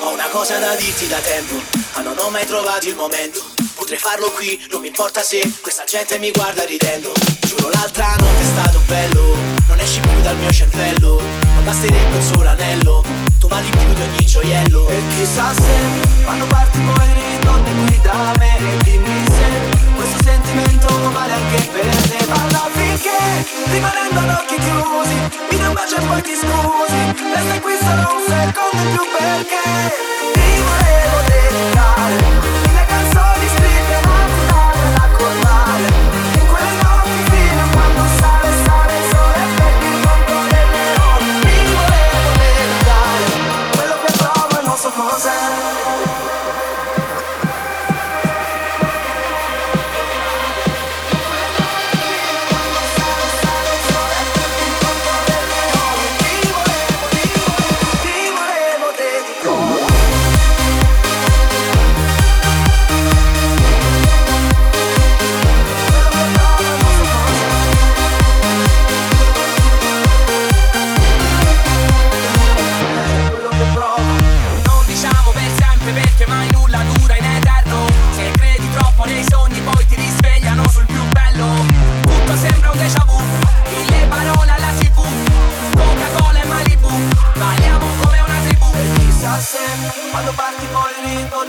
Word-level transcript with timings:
Ho 0.00 0.12
una 0.12 0.28
cosa 0.28 0.58
da 0.58 0.74
dirti 0.74 1.06
da 1.06 1.16
tempo, 1.20 1.54
ma 1.94 2.02
non 2.02 2.18
ho 2.18 2.28
mai 2.28 2.44
trovato 2.44 2.86
il 2.88 2.94
momento. 2.94 3.42
Potrei 3.74 3.98
farlo 3.98 4.30
qui, 4.32 4.62
non 4.70 4.82
mi 4.82 4.88
importa 4.88 5.22
se 5.22 5.40
questa 5.62 5.84
gente 5.84 6.18
mi 6.18 6.30
guarda 6.30 6.64
ridendo. 6.64 7.10
Giuro 7.40 7.70
l'altra 7.70 8.16
notte 8.18 8.42
è 8.42 8.44
stato 8.44 8.80
bello, 8.86 9.34
non 9.68 9.80
esci 9.80 10.00
più 10.00 10.20
dal 10.20 10.36
mio 10.36 10.52
cervello. 10.52 11.22
Ma 11.54 11.60
basterebbe 11.62 12.16
un 12.16 12.22
solo 12.22 12.48
anello, 12.50 13.02
tu 13.38 13.48
vali 13.48 13.70
più 13.70 13.94
di 13.94 14.02
ogni 14.02 14.26
gioiello. 14.26 14.88
E 14.90 15.02
chissà 15.16 15.54
se 15.54 16.22
quando 16.24 16.44
parti 16.48 16.78
poi 16.80 17.08
ritorni 17.14 17.86
qui 17.86 18.00
da 18.02 18.34
me 18.38 18.58
E 18.58 18.76
dimmi 18.84 19.24
se 19.24 19.94
questo 19.96 20.22
sentimento 20.22 21.12
vale 21.12 21.32
anche 21.32 21.59
rimanendo 23.70 24.18
ad 24.20 24.30
occhi 24.30 24.56
chiusi. 24.56 25.18
Mi 25.50 25.56
dai 25.56 25.66
un 25.68 25.74
bacio 25.74 25.96
e 25.96 26.04
poi 26.06 26.22
ti 26.22 26.34
scusi. 26.34 27.00
Resta 27.34 27.60
qui 27.60 27.74
solo 27.78 28.02
un 28.14 28.22
secondo 28.26 28.80
in 28.82 28.90
più 28.94 29.04
perché 29.16 30.19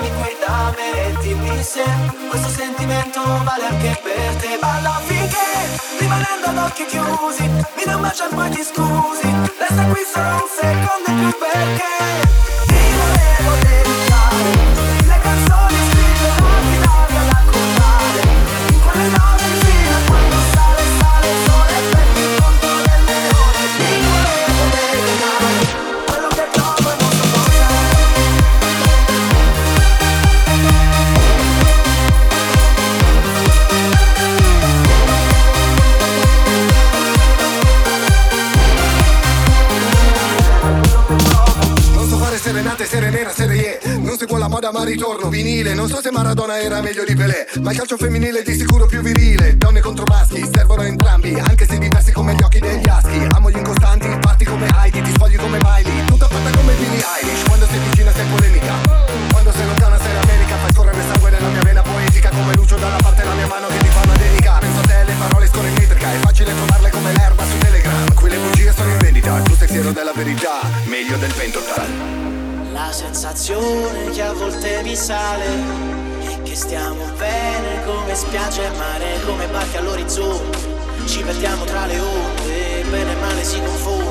ritorni 0.00 0.10
qui 0.22 0.36
da 0.44 0.72
me 0.76 1.08
E 1.08 1.16
dimmi 1.20 1.62
se 1.62 1.84
questo 2.28 2.48
sentimento 2.48 3.20
vale 3.44 3.66
anche 3.66 4.00
per 4.02 4.34
te. 4.40 4.58
Balla 4.60 5.00
finché 5.04 5.36
rimanendo 5.98 6.46
ad 6.46 6.56
occhi 6.56 6.84
chiusi 6.86 7.42
Mi 7.48 7.84
dai 7.84 7.94
un 7.94 8.34
poi 8.34 8.50
ti 8.50 8.62
scusi. 8.62 9.28
Resta 9.58 9.84
qui 9.84 10.02
solo 10.12 10.34
un 10.34 10.48
secondo 10.58 11.10
più 11.20 11.38
perché 11.38 12.49
serenate, 42.50 42.84
serenera, 42.84 43.30
serie. 43.30 43.78
Non 43.98 44.18
seguo 44.18 44.36
la 44.36 44.48
moda 44.48 44.72
ma 44.72 44.82
ritorno 44.82 45.28
vinile. 45.28 45.72
Non 45.72 45.88
so 45.88 46.00
se 46.02 46.10
Maradona 46.10 46.58
era 46.60 46.80
meglio 46.80 47.04
di 47.04 47.14
Pelé 47.14 47.46
Ma 47.62 47.70
il 47.70 47.76
calcio 47.76 47.96
femminile 47.96 48.40
è 48.40 48.42
di 48.42 48.54
sicuro 48.54 48.86
più 48.86 49.00
virile. 49.02 49.56
Donne 49.56 49.80
contro 49.80 50.04
maschi, 50.06 50.42
servono 50.52 50.82
entrambi 50.82 51.34
Anche 51.34 51.64
se 51.64 51.78
diversi 51.78 52.10
come 52.10 52.34
gli 52.34 52.42
occhi 52.42 52.58
degli 52.58 52.88
aschi. 52.88 53.24
Amo 53.34 53.50
gli 53.50 53.56
incostanti, 53.56 54.08
parti 54.20 54.44
come 54.44 54.66
Heidi 54.66 55.00
Ti 55.00 55.12
sfogli 55.12 55.36
come 55.36 55.58
Miley. 55.62 56.04
Tutta 56.06 56.26
fatta 56.26 56.50
come 56.58 56.74
Billie 56.74 57.04
Eilish 57.22 57.44
Quando 57.46 57.66
sei 57.66 57.78
vicina 57.88 58.12
sei 58.12 58.26
polemica. 58.26 58.74
Quando 59.30 59.52
sei 59.52 59.66
lontana 59.66 59.98
sei 59.98 60.12
l'America 60.12 60.56
Fai 60.56 60.72
scorrere 60.72 61.02
sangue 61.06 61.30
nella 61.30 61.48
mia 61.48 61.62
vena 61.62 61.82
poetica 61.82 62.30
Come 62.30 62.54
Lucio 62.56 62.76
dalla 62.76 62.98
parte 63.00 63.24
la 63.24 63.34
mia 63.34 63.46
mano 63.46 63.68
che 63.68 63.78
ti 63.78 63.88
fa 63.88 64.00
una 64.02 64.16
dedica 64.16 64.58
Penso 64.58 64.80
a 64.80 64.82
te 64.82 65.04
le 65.04 65.14
parole 65.16 65.46
scorre 65.46 65.68
in 65.68 65.74
metrica 65.74 66.12
È 66.12 66.16
facile 66.16 66.54
trovarle 66.54 66.90
come 66.90 67.12
l'erba 67.12 67.44
su 67.44 67.58
Telegram. 67.58 68.14
Qui 68.14 68.28
le 68.28 68.38
bugie 68.38 68.72
sono 68.72 68.90
in 68.90 68.98
vendita 68.98 69.36
Il 69.38 69.42
tuo 69.44 69.54
sexiero 69.54 69.92
della 69.92 70.12
verità 70.12 70.60
Meglio 70.86 71.16
del 71.16 71.32
pentotal 71.32 72.29
La 72.72 72.92
sensazione 72.92 74.10
che 74.10 74.22
a 74.22 74.32
volte 74.32 74.82
mi 74.82 74.94
sale 74.94 75.44
è 76.20 76.42
che 76.42 76.54
stiamo 76.54 77.04
bene 77.16 77.84
come 77.84 78.14
spiaggia 78.14 78.62
e 78.62 78.76
mare, 78.76 79.20
come 79.24 79.46
barche 79.48 79.78
all'orizzonte. 79.78 80.58
Ci 81.06 81.22
perdiamo 81.22 81.64
tra 81.64 81.86
le 81.86 81.98
onde, 81.98 82.84
bene 82.88 83.12
e 83.12 83.16
male 83.16 83.42
si 83.42 83.58
confonde 83.60 84.09